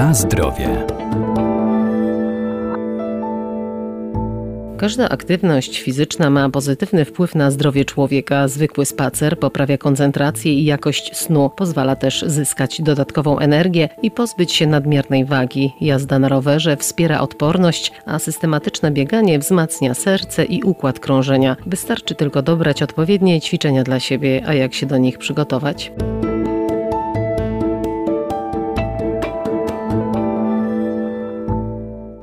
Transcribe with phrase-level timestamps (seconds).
[0.00, 0.86] Na zdrowie.
[4.78, 8.48] Każda aktywność fizyczna ma pozytywny wpływ na zdrowie człowieka.
[8.48, 14.66] Zwykły spacer poprawia koncentrację i jakość snu, pozwala też zyskać dodatkową energię i pozbyć się
[14.66, 15.72] nadmiernej wagi.
[15.80, 21.56] Jazda na rowerze wspiera odporność, a systematyczne bieganie wzmacnia serce i układ krążenia.
[21.66, 25.92] Wystarczy tylko dobrać odpowiednie ćwiczenia dla siebie, a jak się do nich przygotować?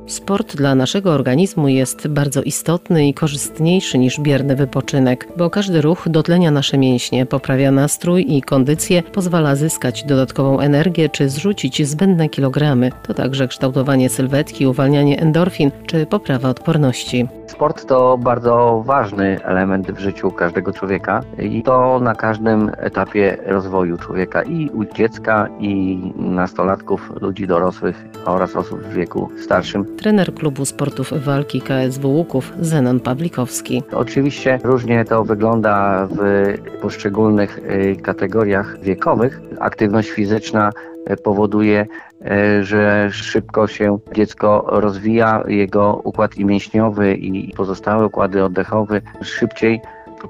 [0.08, 6.08] Sport dla naszego organizmu jest bardzo istotny i korzystniejszy niż bierny wypoczynek, bo każdy ruch
[6.08, 12.90] dotlenia nasze mięśnie, poprawia nastrój i kondycję, pozwala zyskać dodatkową energię czy zrzucić zbędne kilogramy.
[13.02, 17.28] To także kształtowanie sylwetki, uwalnianie endorfin czy poprawa odporności.
[17.46, 23.98] Sport to bardzo ważny element w życiu każdego człowieka i to na każdym etapie rozwoju
[23.98, 29.97] człowieka i u dziecka, i nastolatków, ludzi dorosłych oraz osób w wieku starszym.
[29.98, 33.82] Trener klubu sportów walki KSW Łuków Zenon Pawlikowski.
[33.92, 39.40] Oczywiście różnie to wygląda w poszczególnych y, kategoriach wiekowych.
[39.60, 40.70] Aktywność fizyczna
[41.10, 41.86] y, powoduje
[42.22, 49.80] y, że szybko się dziecko rozwija, jego układ i mięśniowy i pozostałe układy oddechowe szybciej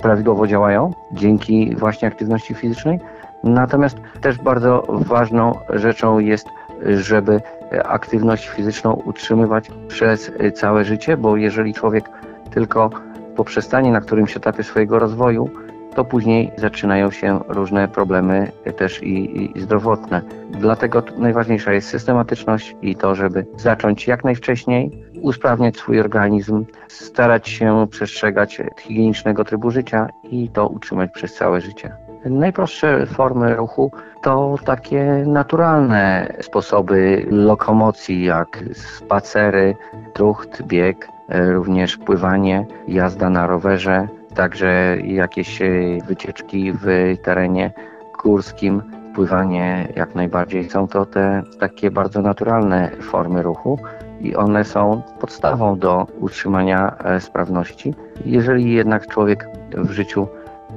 [0.02, 2.98] prawidłowo działają dzięki właśnie aktywności fizycznej.
[3.44, 6.46] Natomiast też bardzo ważną rzeczą jest,
[6.96, 7.40] żeby
[7.84, 12.04] aktywność fizyczną utrzymywać przez całe życie, bo jeżeli człowiek
[12.50, 12.90] tylko
[13.36, 15.50] poprzestanie na którymś etapie swojego rozwoju,
[15.94, 20.22] to później zaczynają się różne problemy też i, i, zdrowotne.
[20.50, 27.86] Dlatego najważniejsza jest systematyczność i to, żeby zacząć jak najwcześniej, usprawniać swój organizm, starać się
[27.90, 32.07] przestrzegać higienicznego trybu życia i to utrzymać przez całe życie.
[32.30, 39.76] Najprostsze formy ruchu to takie naturalne sposoby lokomocji, jak spacery,
[40.12, 45.68] trucht, bieg, również pływanie, jazda na rowerze, także jakieś e,
[46.06, 46.86] wycieczki w
[47.22, 47.72] terenie
[48.22, 48.82] górskim,
[49.14, 50.70] pływanie jak najbardziej.
[50.70, 53.78] Są to te takie bardzo naturalne formy ruchu
[54.20, 57.94] i one są podstawą do utrzymania e, sprawności.
[58.24, 60.28] Jeżeli jednak człowiek w życiu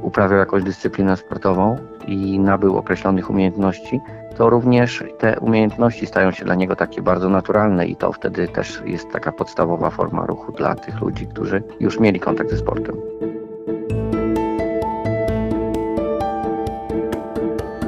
[0.02, 4.00] uprawiał jakąś dyscyplinę sportową i nabył określonych umiejętności,
[4.38, 8.82] to również te umiejętności stają się dla niego takie bardzo naturalne i to wtedy też
[8.86, 12.96] jest taka podstawowa forma ruchu dla tych ludzi, którzy już mieli kontakt ze sportem.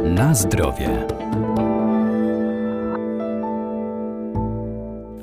[0.03, 1.22] Na zdrowie.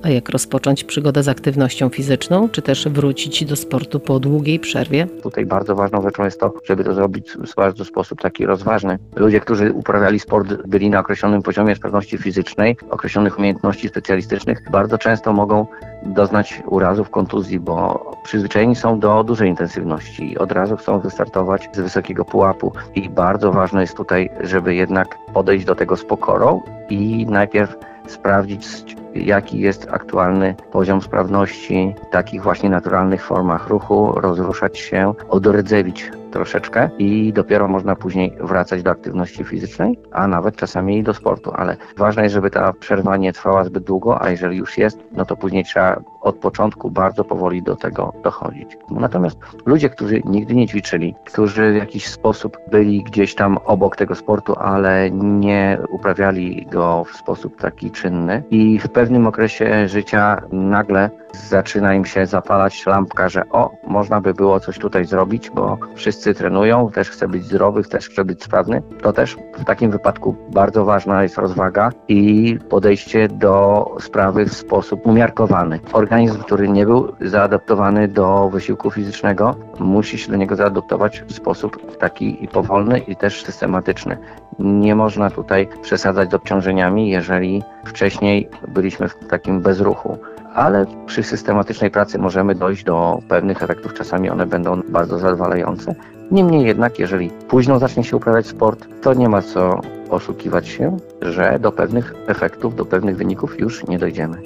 [0.03, 5.07] A jak rozpocząć przygodę z aktywnością fizyczną, czy też wrócić do sportu po długiej przerwie?
[5.07, 8.99] Tutaj bardzo ważną rzeczą jest to, żeby to zrobić w bardzo sposób taki rozważny.
[9.17, 15.33] Ludzie, którzy uprawiali sport, byli na określonym poziomie sprawności fizycznej, określonych umiejętności specjalistycznych, bardzo często
[15.33, 15.67] mogą
[16.07, 21.81] doznać urazów, kontuzji, bo przyzwyczajeni są do dużej intensywności i od razu chcą wystartować z
[21.81, 22.73] wysokiego pułapu.
[22.95, 26.61] I bardzo ważne jest tutaj, żeby jednak podejść do tego z pokorą
[26.91, 28.67] i najpierw sprawdzić,
[29.15, 36.91] jaki jest aktualny poziom sprawności w takich właśnie naturalnych formach ruchu, rozruszać się, odrdzewić troszeczkę
[36.99, 42.23] i dopiero można później wracać do aktywności fizycznej, a nawet czasami do sportu, ale ważne
[42.23, 45.65] jest, żeby ta przerwa nie trwała zbyt długo, a jeżeli już jest, no to później
[45.65, 48.77] trzeba od początku bardzo powoli do tego dochodzić.
[48.91, 54.15] Natomiast ludzie, którzy nigdy nie ćwiczyli, którzy w jakiś sposób byli gdzieś tam obok tego
[54.15, 61.11] sportu, ale nie uprawiali go w sposób taki czynny i w pewnym okresie życia nagle
[61.35, 66.35] zaczyna im się zapalać lampka, że o, można by było coś tutaj zrobić, bo wszyscy
[66.35, 70.85] trenują, też chce być zdrowych, też chce być sprawny, to też w takim wypadku bardzo
[70.85, 75.81] ważna jest rozwaga i podejście do sprawy w sposób umiarkowany.
[75.93, 81.97] Organizm, który nie był zaadaptowany do wysiłku fizycznego, musi się do niego zaadaptować w sposób
[81.99, 84.19] taki i powolny i też systematyczny.
[84.59, 90.19] Nie można tutaj przesadzać z obciążeniami, jeżeli wcześniej byliśmy w takim bezruchu
[90.55, 93.95] ale przy systematycznej pracy możemy dojść do pewnych efektów.
[93.95, 95.95] Czasami one będą bardzo zadowalające.
[96.31, 99.81] Niemniej jednak, jeżeli późno zacznie się uprawiać sport, to nie ma co
[100.11, 104.37] oszukiwać się, że do pewnych efektów, do pewnych wyników już nie dojdziemy.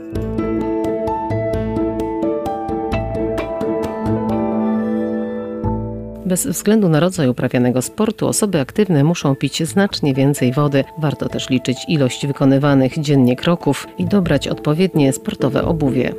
[6.35, 10.85] Bez względu na rodzaj uprawianego sportu, osoby aktywne muszą pić znacznie więcej wody.
[10.99, 16.15] Warto też liczyć ilość wykonywanych dziennie kroków i dobrać odpowiednie sportowe obuwie.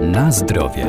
[0.00, 0.86] Na zdrowie.